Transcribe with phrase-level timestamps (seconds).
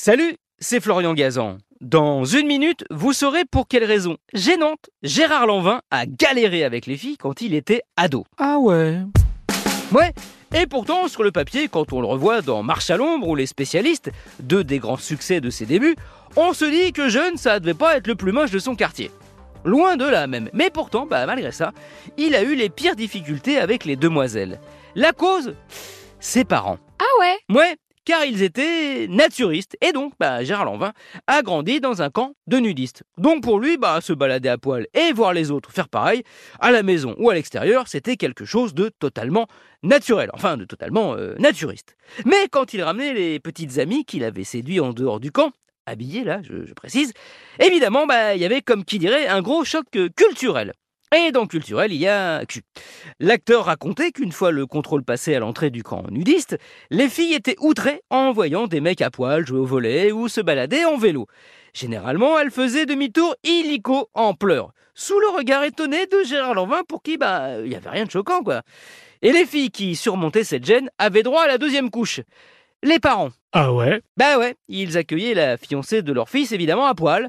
[0.00, 1.58] Salut, c'est Florian Gazan.
[1.80, 6.96] Dans une minute, vous saurez pour quelle raison gênante Gérard Lanvin a galéré avec les
[6.96, 8.24] filles quand il était ado.
[8.38, 8.98] Ah ouais
[9.90, 10.12] Ouais,
[10.54, 13.46] et pourtant, sur le papier, quand on le revoit dans Marche à l'ombre ou Les
[13.46, 15.96] spécialistes, deux des grands succès de ses débuts,
[16.36, 19.10] on se dit que jeune, ça devait pas être le plus moche de son quartier.
[19.64, 20.48] Loin de là même.
[20.52, 21.72] Mais pourtant, bah, malgré ça,
[22.16, 24.60] il a eu les pires difficultés avec les demoiselles.
[24.94, 25.56] La cause
[26.20, 26.78] Ses parents.
[27.00, 27.56] Ah ouais?
[27.56, 27.76] Ouais,
[28.08, 29.76] car ils étaient naturistes.
[29.82, 30.94] Et donc, bah, Gérard Lanvin
[31.26, 33.02] a grandi dans un camp de nudistes.
[33.18, 36.22] Donc pour lui, bah, se balader à poil et voir les autres faire pareil,
[36.58, 39.46] à la maison ou à l'extérieur, c'était quelque chose de totalement
[39.82, 41.98] naturel, enfin de totalement euh, naturiste.
[42.24, 45.52] Mais quand il ramenait les petites amies qu'il avait séduits en dehors du camp,
[45.84, 47.12] habillés là, je, je précise,
[47.60, 50.72] évidemment, bah, il y avait comme qui dirait un gros choc euh, culturel.
[51.14, 52.62] Et dans culturel, il y a cul.
[53.18, 56.58] L'acteur racontait qu'une fois le contrôle passé à l'entrée du camp nudiste,
[56.90, 60.42] les filles étaient outrées en voyant des mecs à poil jouer au volet ou se
[60.42, 61.26] balader en vélo.
[61.72, 67.02] Généralement, elles faisaient demi-tour illico en pleurs, sous le regard étonné de Gérard Lanvin pour
[67.02, 68.62] qui, bah, il n'y avait rien de choquant, quoi.
[69.22, 72.20] Et les filles qui surmontaient cette gêne avaient droit à la deuxième couche.
[72.82, 73.30] Les parents.
[73.52, 74.02] Ah ouais?
[74.16, 77.28] Bah ouais, ils accueillaient la fiancée de leur fils évidemment à poil.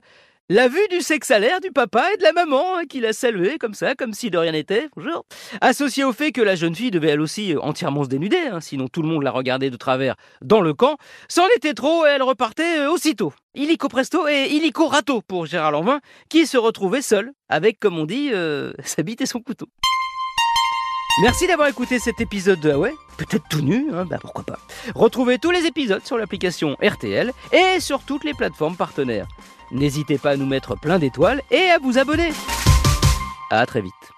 [0.52, 3.14] La vue du sexe à l'air du papa et de la maman hein, qui l'a
[3.14, 5.24] salué comme ça, comme si de rien n'était, bonjour.
[5.62, 8.60] Associé au fait que la jeune fille devait elle aussi euh, entièrement se dénuder, hein,
[8.60, 12.10] sinon tout le monde la regardait de travers dans le camp, c'en était trop et
[12.10, 13.32] elle repartait euh, aussitôt.
[13.54, 18.06] Illico presto et illico rato pour Gérard Lanvin, qui se retrouvait seul, avec, comme on
[18.06, 18.32] dit,
[18.84, 19.68] sa bite et son couteau.
[21.22, 24.58] Merci d'avoir écouté cet épisode de ouais, peut-être tout nu, hein, bah pourquoi pas.
[24.96, 29.28] Retrouvez tous les épisodes sur l'application RTL et sur toutes les plateformes partenaires.
[29.72, 32.30] N'hésitez pas à nous mettre plein d'étoiles et à vous abonner.
[33.52, 34.09] À très vite.